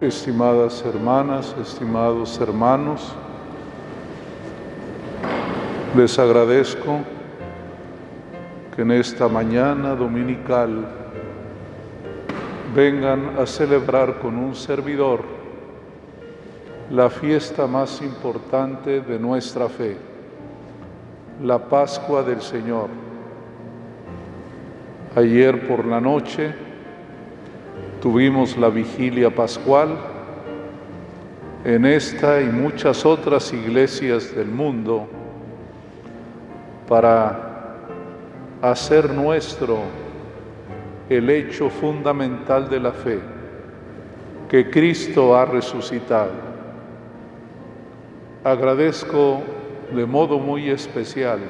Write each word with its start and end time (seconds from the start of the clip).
Estimadas 0.00 0.82
hermanas, 0.82 1.54
estimados 1.60 2.40
hermanos, 2.40 3.12
les 5.94 6.18
agradezco 6.18 7.00
que 8.74 8.80
en 8.80 8.92
esta 8.92 9.28
mañana 9.28 9.94
dominical 9.94 10.86
vengan 12.74 13.38
a 13.38 13.44
celebrar 13.44 14.20
con 14.20 14.38
un 14.38 14.54
servidor 14.54 15.22
la 16.90 17.10
fiesta 17.10 17.66
más 17.66 18.00
importante 18.00 19.02
de 19.02 19.18
nuestra 19.18 19.68
fe, 19.68 19.98
la 21.42 21.58
Pascua 21.58 22.22
del 22.22 22.40
Señor. 22.40 22.88
Ayer 25.14 25.68
por 25.68 25.84
la 25.84 26.00
noche 26.00 26.69
tuvimos 28.00 28.56
la 28.56 28.68
vigilia 28.68 29.34
pascual 29.34 29.96
en 31.64 31.84
esta 31.84 32.40
y 32.40 32.46
muchas 32.46 33.04
otras 33.04 33.52
iglesias 33.52 34.34
del 34.34 34.48
mundo 34.48 35.06
para 36.88 37.76
hacer 38.62 39.12
nuestro 39.12 39.78
el 41.08 41.28
hecho 41.28 41.68
fundamental 41.68 42.70
de 42.70 42.80
la 42.80 42.92
fe, 42.92 43.18
que 44.48 44.70
Cristo 44.70 45.36
ha 45.36 45.44
resucitado. 45.44 46.30
Agradezco 48.44 49.42
de 49.94 50.06
modo 50.06 50.38
muy 50.38 50.70
especial 50.70 51.40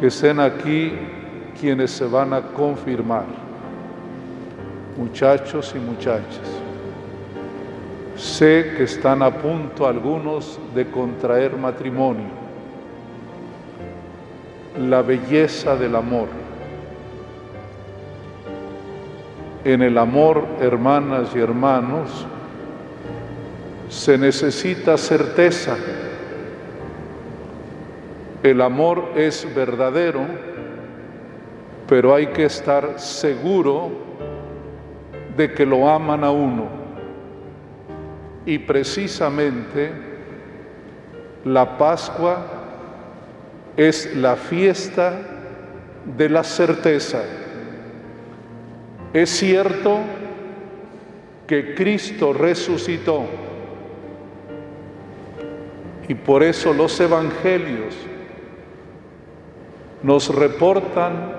que 0.00 0.06
estén 0.06 0.40
aquí 0.40 0.92
quienes 1.60 1.90
se 1.90 2.06
van 2.06 2.32
a 2.32 2.40
confirmar, 2.40 3.26
muchachos 4.96 5.72
y 5.74 5.78
muchachas. 5.78 6.40
Sé 8.16 8.74
que 8.76 8.84
están 8.84 9.22
a 9.22 9.30
punto 9.30 9.86
algunos 9.86 10.58
de 10.74 10.90
contraer 10.90 11.56
matrimonio. 11.56 12.28
La 14.78 15.02
belleza 15.02 15.76
del 15.76 15.96
amor 15.96 16.28
en 19.64 19.82
el 19.82 19.98
amor, 19.98 20.44
hermanas 20.60 21.30
y 21.34 21.38
hermanos, 21.38 22.26
se 23.88 24.16
necesita 24.16 24.96
certeza. 24.96 25.76
El 28.42 28.62
amor 28.62 29.10
es 29.16 29.46
verdadero, 29.54 30.22
pero 31.86 32.14
hay 32.14 32.28
que 32.28 32.44
estar 32.44 32.98
seguro 32.98 33.90
de 35.36 35.52
que 35.52 35.66
lo 35.66 35.88
aman 35.88 36.24
a 36.24 36.30
uno. 36.30 36.68
Y 38.46 38.58
precisamente 38.58 39.90
la 41.44 41.78
Pascua 41.78 42.46
es 43.76 44.14
la 44.16 44.36
fiesta 44.36 45.18
de 46.16 46.28
la 46.28 46.44
certeza. 46.44 47.22
Es 49.12 49.30
cierto 49.30 49.98
que 51.46 51.74
Cristo 51.74 52.32
resucitó 52.32 53.24
y 56.08 56.14
por 56.14 56.42
eso 56.42 56.72
los 56.72 56.98
evangelios 57.00 57.94
nos 60.02 60.34
reportan 60.34 61.32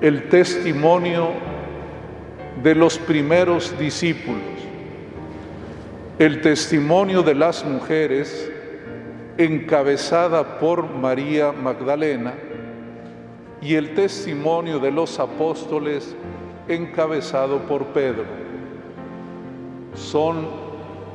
el 0.00 0.28
testimonio 0.28 1.30
de 2.62 2.74
los 2.74 2.98
primeros 2.98 3.78
discípulos, 3.78 4.42
el 6.18 6.40
testimonio 6.40 7.22
de 7.22 7.34
las 7.34 7.64
mujeres 7.64 8.50
encabezada 9.38 10.58
por 10.58 10.88
María 10.88 11.52
Magdalena 11.52 12.34
y 13.60 13.74
el 13.74 13.94
testimonio 13.94 14.78
de 14.78 14.90
los 14.90 15.18
apóstoles 15.18 16.14
encabezado 16.68 17.60
por 17.60 17.86
Pedro. 17.86 18.24
Son 19.94 20.46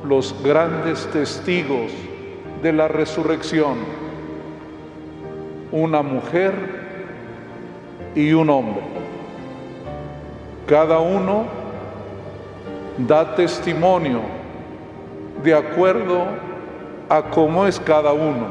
los 0.04 0.34
grandes 0.42 1.06
testigos 1.12 1.92
de 2.62 2.72
la 2.72 2.88
resurrección, 2.88 3.76
una 5.70 6.02
mujer 6.02 6.54
y 8.14 8.32
un 8.32 8.50
hombre. 8.50 9.07
Cada 10.68 10.98
uno 10.98 11.46
da 12.98 13.34
testimonio 13.34 14.20
de 15.42 15.54
acuerdo 15.54 16.26
a 17.08 17.22
cómo 17.22 17.66
es 17.66 17.80
cada 17.80 18.12
uno. 18.12 18.48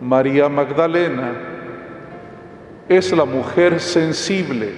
María 0.00 0.48
Magdalena 0.48 1.32
es 2.88 3.12
la 3.12 3.24
mujer 3.24 3.78
sensible 3.78 4.72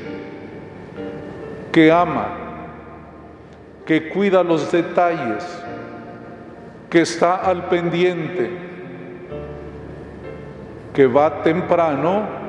que 1.72 1.90
ama, 1.90 2.28
que 3.86 4.10
cuida 4.10 4.42
los 4.42 4.70
detalles, 4.70 5.46
que 6.90 7.02
está 7.02 7.36
al 7.36 7.68
pendiente, 7.68 8.50
que 10.92 11.06
va 11.06 11.42
temprano 11.42 12.39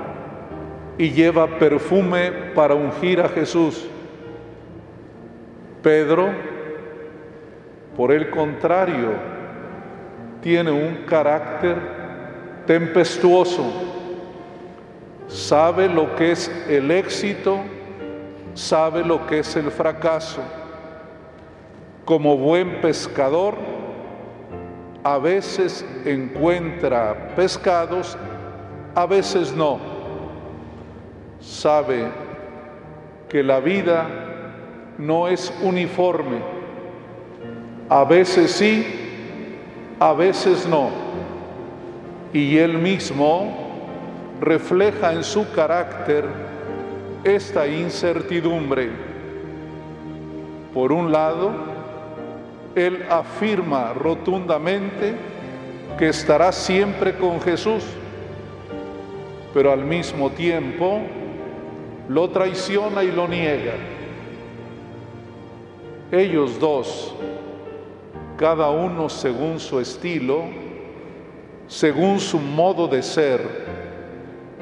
y 0.98 1.12
lleva 1.12 1.60
perfume 1.60 2.32
para 2.54 2.76
ungir 2.76 3.22
a 3.22 3.30
Jesús. 3.30 3.88
Pedro, 5.82 6.30
por 7.96 8.12
el 8.12 8.30
contrario, 8.30 9.10
tiene 10.42 10.72
un 10.72 11.06
carácter 11.06 11.78
tempestuoso 12.66 13.92
sabe 15.32 15.88
lo 15.88 16.16
que 16.16 16.32
es 16.32 16.52
el 16.68 16.92
éxito, 16.92 17.60
sabe 18.54 19.04
lo 19.04 19.26
que 19.28 19.40
es 19.40 19.56
el 19.56 19.72
fracaso. 19.72 20.42
Como 22.04 22.38
buen 22.38 22.82
pescador, 22.82 23.56
a 25.04 25.18
veces 25.18 25.86
encuentra 26.06 27.34
pescados, 27.36 28.18
a 28.94 29.06
veces 29.06 29.54
no. 29.54 29.80
Sabe 31.42 32.06
que 33.28 33.44
la 33.44 33.60
vida 33.60 34.08
no 34.98 35.28
es 35.28 35.54
uniforme. 35.62 36.38
A 37.90 38.04
veces 38.04 38.52
sí, 38.52 38.86
a 40.00 40.14
veces 40.14 40.68
no. 40.68 40.90
Y 42.32 42.58
él 42.58 42.78
mismo 42.78 43.58
refleja 44.40 45.14
en 45.14 45.24
su 45.24 45.52
carácter 45.52 46.26
esta 47.24 47.68
incertidumbre. 47.68 48.90
Por 50.74 50.92
un 50.92 51.12
lado, 51.12 51.52
él 52.76 53.04
afirma 53.10 53.94
rotundamente 53.94 55.16
que 55.98 56.10
estará 56.10 56.52
siempre 56.52 57.16
con 57.16 57.42
Jesús, 57.42 57.84
pero 59.54 59.72
al 59.72 59.84
mismo 59.84 60.30
tiempo 60.30 61.02
lo 62.12 62.30
traiciona 62.30 63.04
y 63.04 63.12
lo 63.12 63.26
niega. 63.26 63.74
Ellos 66.12 66.60
dos, 66.60 67.16
cada 68.36 68.70
uno 68.70 69.08
según 69.08 69.62
su 69.62 69.80
estilo, 69.80 70.44
según 71.68 72.20
su 72.20 72.38
modo 72.38 72.90
de 72.90 73.02
ser, 73.02 73.40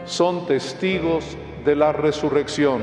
son 0.06 0.46
testigos 0.46 1.36
de 1.66 1.76
la 1.76 1.92
resurrección. 1.92 2.82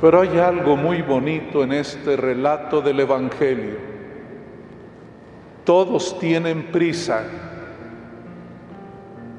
Pero 0.00 0.20
hay 0.20 0.38
algo 0.38 0.76
muy 0.76 1.02
bonito 1.02 1.64
en 1.64 1.72
este 1.72 2.16
relato 2.16 2.80
del 2.80 3.00
Evangelio. 3.00 3.78
Todos 5.64 6.16
tienen 6.20 6.70
prisa. 6.70 7.24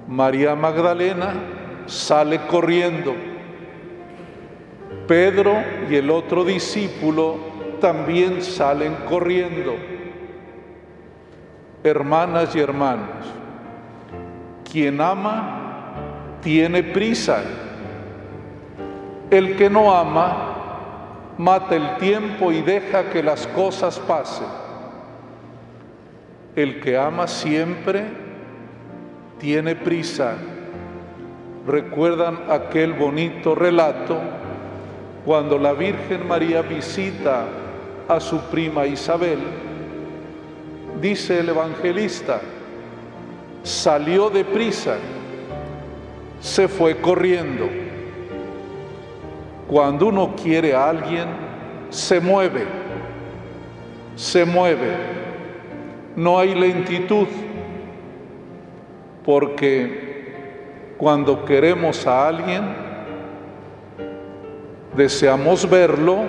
María 0.05 0.53
Magdalena 0.53 1.58
sale 1.89 2.39
corriendo. 2.47 3.15
Pedro 5.07 5.55
y 5.89 5.95
el 5.95 6.09
otro 6.09 6.43
discípulo 6.43 7.37
también 7.81 8.41
salen 8.41 8.95
corriendo. 9.07 9.75
Hermanas 11.83 12.55
y 12.55 12.59
hermanos, 12.59 13.25
quien 14.69 15.01
ama 15.01 15.59
tiene 16.41 16.83
prisa. 16.83 17.41
El 19.31 19.55
que 19.55 19.69
no 19.69 19.93
ama 19.95 20.49
mata 21.37 21.75
el 21.75 21.97
tiempo 21.97 22.51
y 22.51 22.61
deja 22.61 23.09
que 23.09 23.23
las 23.23 23.47
cosas 23.47 23.97
pasen. 23.99 24.47
El 26.55 26.81
que 26.81 26.97
ama 26.97 27.27
siempre 27.27 28.03
tiene 29.39 29.75
prisa. 29.75 30.35
¿Recuerdan 31.69 32.45
aquel 32.49 32.93
bonito 32.93 33.53
relato 33.53 34.17
cuando 35.23 35.59
la 35.59 35.73
Virgen 35.73 36.27
María 36.27 36.63
visita 36.63 37.45
a 38.07 38.19
su 38.19 38.39
prima 38.45 38.87
Isabel, 38.87 39.37
dice 40.99 41.41
el 41.41 41.49
evangelista, 41.49 42.41
salió 43.61 44.31
deprisa, 44.31 44.95
se 46.39 46.67
fue 46.67 46.99
corriendo. 46.99 47.69
Cuando 49.67 50.07
uno 50.07 50.33
quiere 50.41 50.73
a 50.73 50.89
alguien, 50.89 51.27
se 51.91 52.19
mueve, 52.19 52.65
se 54.15 54.43
mueve, 54.43 54.95
no 56.15 56.39
hay 56.39 56.55
lentitud, 56.55 57.27
porque 59.23 60.08
cuando 60.99 61.45
queremos 61.45 62.05
a 62.05 62.27
alguien, 62.27 62.61
deseamos 64.97 65.67
verlo, 65.67 66.25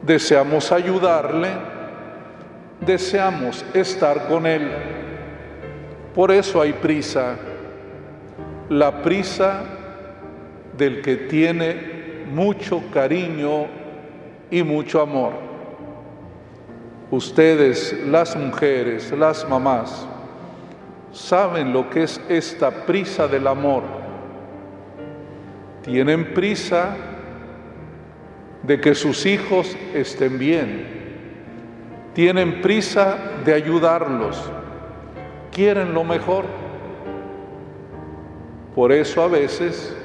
deseamos 0.00 0.72
ayudarle, 0.72 1.50
deseamos 2.80 3.62
estar 3.74 4.26
con 4.26 4.46
él. 4.46 4.70
Por 6.14 6.32
eso 6.32 6.62
hay 6.62 6.72
prisa, 6.72 7.36
la 8.70 9.02
prisa 9.02 9.64
del 10.78 11.02
que 11.02 11.16
tiene 11.16 12.24
mucho 12.32 12.84
cariño 12.90 13.66
y 14.50 14.62
mucho 14.62 15.02
amor. 15.02 15.32
Ustedes, 17.10 17.94
las 18.06 18.34
mujeres, 18.34 19.12
las 19.12 19.46
mamás, 19.46 20.08
saben 21.18 21.72
lo 21.72 21.90
que 21.90 22.04
es 22.04 22.20
esta 22.28 22.70
prisa 22.86 23.26
del 23.28 23.46
amor. 23.46 23.82
Tienen 25.82 26.34
prisa 26.34 26.96
de 28.62 28.80
que 28.80 28.94
sus 28.94 29.26
hijos 29.26 29.76
estén 29.94 30.38
bien. 30.38 30.94
Tienen 32.14 32.60
prisa 32.60 33.18
de 33.44 33.54
ayudarlos 33.54 34.50
quieren 35.56 35.94
lo 35.94 36.04
mejor. 36.04 36.44
Por 38.74 38.92
eso 38.92 39.22
a 39.22 39.28
veces 39.28 39.96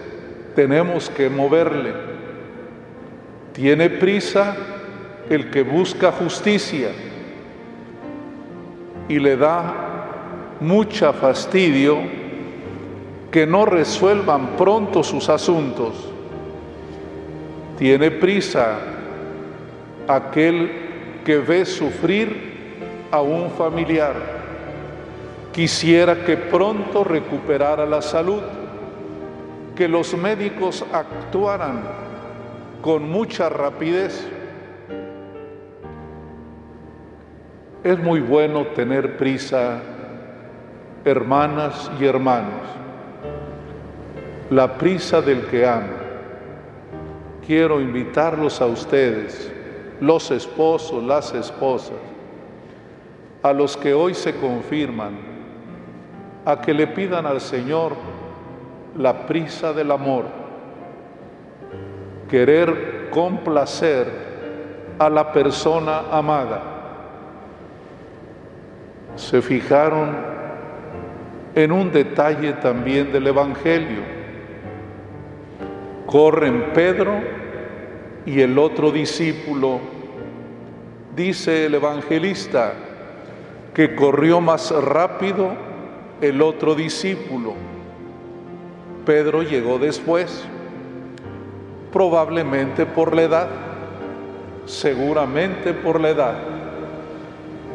tenemos 0.56 1.10
que 1.10 1.30
moverle. 1.30 1.92
Tiene 3.52 3.90
prisa 3.90 4.56
el 5.30 5.52
que 5.52 5.63
busca 5.63 6.13
justicia 6.13 6.92
y 9.10 9.19
le 9.19 9.36
da 9.36 9.90
mucha 10.62 11.12
fastidio 11.12 11.98
que 13.30 13.46
no 13.46 13.66
resuelvan 13.66 14.56
pronto 14.56 15.04
sus 15.04 15.28
asuntos. 15.28 16.10
Tiene 17.78 18.12
prisa 18.12 18.78
aquel 20.08 20.72
que 21.25 21.38
ve 21.40 21.66
sufrir 21.66 22.52
a 23.12 23.22
un 23.22 23.50
familiar 23.52 24.42
Quisiera 25.52 26.24
que 26.24 26.38
pronto 26.38 27.04
recuperara 27.04 27.86
la 27.86 28.02
salud, 28.02 28.42
que 29.75 29.90
los 29.90 30.18
médicos 30.18 30.86
actuaran 30.94 31.81
con 32.81 33.10
mucha 33.10 33.50
rapidez. 33.50 34.25
Es 37.84 38.00
muy 38.00 38.22
bueno 38.22 38.68
tener 38.68 39.18
prisa, 39.18 39.81
hermanas 41.03 41.92
y 42.00 42.06
hermanos, 42.06 42.62
la 44.50 44.77
prisa 44.77 45.21
del 45.21 45.45
que 45.48 45.65
ama. 45.68 45.98
Quiero 47.45 47.81
invitarlos 47.81 48.62
a 48.62 48.68
ustedes, 48.68 49.51
los 50.00 50.30
esposos, 50.31 51.03
las 51.03 51.33
esposas, 51.33 51.98
a 53.42 53.51
los 53.51 53.75
que 53.75 53.94
hoy 53.94 54.13
se 54.13 54.36
confirman, 54.36 55.18
a 56.45 56.62
que 56.62 56.74
le 56.74 56.88
pidan 56.88 57.25
al 57.25 57.42
Señor 57.42 57.94
la 58.98 59.25
prisa 59.25 59.74
del 59.74 59.92
amor, 59.92 60.25
querer 62.30 63.09
complacer 63.09 64.31
a 65.00 65.09
la 65.09 65.33
persona 65.33 66.03
amada. 66.12 66.62
Se 69.15 69.42
fijaron 69.42 70.31
en 71.56 71.71
un 71.71 71.92
detalle 71.92 72.53
también 72.53 73.12
del 73.12 73.27
Evangelio. 73.27 74.01
Corren 76.06 76.71
Pedro 76.74 77.21
y 78.25 78.42
el 78.42 78.57
otro 78.57 78.92
discípulo. 78.92 79.80
Dice 81.15 81.65
el 81.65 81.75
evangelista 81.75 82.74
que 83.74 83.95
corrió 83.95 84.39
más 84.42 84.71
rápido 84.71 85.51
el 86.21 86.42
otro 86.42 86.75
discípulo. 86.75 87.53
Pedro 89.06 89.42
llegó 89.42 89.80
después, 89.80 90.45
probablemente 91.92 92.86
por 92.86 93.15
la 93.15 93.21
edad, 93.24 93.48
seguramente 94.65 95.74
por 95.74 96.00
la 96.00 96.09
edad, 96.09 96.36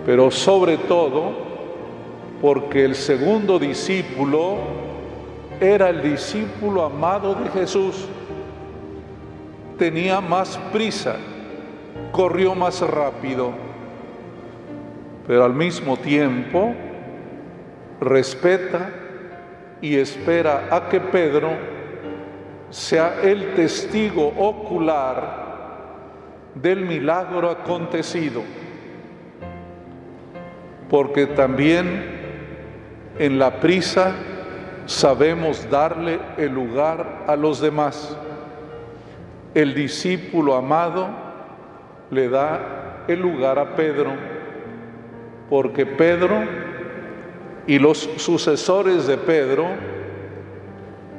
pero 0.04 0.30
sobre 0.30 0.76
todo 0.76 1.45
porque 2.40 2.84
el 2.84 2.94
segundo 2.94 3.58
discípulo 3.58 4.58
era 5.60 5.88
el 5.88 6.02
discípulo 6.02 6.84
amado 6.84 7.34
de 7.34 7.48
Jesús, 7.50 8.06
tenía 9.78 10.20
más 10.20 10.58
prisa, 10.72 11.16
corrió 12.12 12.54
más 12.54 12.80
rápido, 12.82 13.52
pero 15.26 15.44
al 15.44 15.54
mismo 15.54 15.96
tiempo 15.96 16.74
respeta 18.00 18.90
y 19.80 19.96
espera 19.96 20.68
a 20.70 20.88
que 20.88 21.00
Pedro 21.00 21.50
sea 22.70 23.20
el 23.22 23.54
testigo 23.54 24.32
ocular 24.36 25.46
del 26.54 26.84
milagro 26.84 27.50
acontecido, 27.50 28.42
porque 30.88 31.26
también 31.26 32.15
en 33.18 33.38
la 33.38 33.60
prisa 33.60 34.14
sabemos 34.86 35.68
darle 35.70 36.20
el 36.36 36.52
lugar 36.52 37.24
a 37.26 37.36
los 37.36 37.60
demás. 37.60 38.16
El 39.54 39.74
discípulo 39.74 40.54
amado 40.54 41.08
le 42.10 42.28
da 42.28 43.04
el 43.08 43.20
lugar 43.20 43.58
a 43.58 43.74
Pedro, 43.74 44.12
porque 45.48 45.86
Pedro 45.86 46.42
y 47.66 47.78
los 47.78 47.98
sucesores 48.16 49.06
de 49.06 49.16
Pedro 49.16 49.66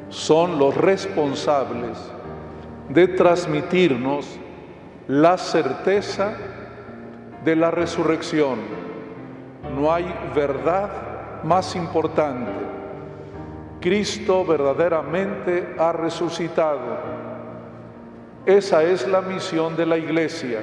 son 0.09 0.59
los 0.59 0.75
responsables 0.75 1.97
de 2.89 3.07
transmitirnos 3.07 4.39
la 5.07 5.37
certeza 5.37 6.37
de 7.43 7.55
la 7.55 7.71
resurrección. 7.71 8.59
No 9.75 9.91
hay 9.91 10.05
verdad 10.33 11.16
más 11.43 11.75
importante. 11.75 12.51
Cristo 13.79 14.45
verdaderamente 14.45 15.75
ha 15.77 15.91
resucitado. 15.91 16.97
Esa 18.45 18.83
es 18.83 19.07
la 19.07 19.21
misión 19.21 19.75
de 19.75 19.85
la 19.85 19.97
iglesia. 19.97 20.59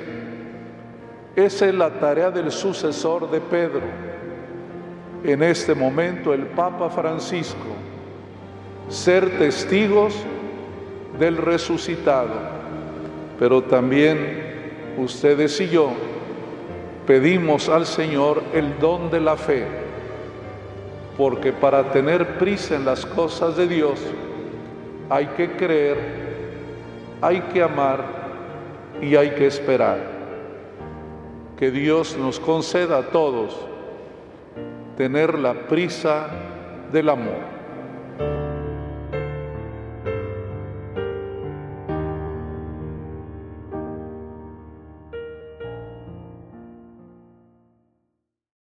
Esa 1.36 1.66
es 1.66 1.74
la 1.74 1.90
tarea 1.90 2.30
del 2.30 2.50
sucesor 2.50 3.30
de 3.30 3.40
Pedro 3.40 3.82
en 5.24 5.42
este 5.42 5.74
momento 5.74 6.34
el 6.34 6.46
Papa 6.48 6.90
Francisco, 6.90 7.74
ser 8.88 9.38
testigos 9.38 10.14
del 11.18 11.38
resucitado, 11.38 12.34
pero 13.38 13.62
también 13.62 14.94
ustedes 14.98 15.58
y 15.62 15.68
yo 15.68 15.92
pedimos 17.06 17.70
al 17.70 17.86
Señor 17.86 18.42
el 18.52 18.78
don 18.78 19.10
de 19.10 19.20
la 19.20 19.36
fe, 19.36 19.66
porque 21.16 21.52
para 21.52 21.90
tener 21.92 22.38
prisa 22.38 22.74
en 22.74 22.84
las 22.84 23.06
cosas 23.06 23.56
de 23.56 23.68
Dios 23.68 24.00
hay 25.10 25.26
que 25.28 25.52
creer, 25.52 25.98
hay 27.20 27.40
que 27.52 27.62
amar 27.62 28.04
y 29.00 29.16
hay 29.16 29.30
que 29.30 29.46
esperar. 29.46 29.98
Que 31.56 31.70
Dios 31.70 32.16
nos 32.18 32.40
conceda 32.40 32.98
a 32.98 33.02
todos 33.02 33.56
tener 34.96 35.38
la 35.38 35.54
prisa 35.54 36.26
del 36.92 37.08
amor. 37.08 37.53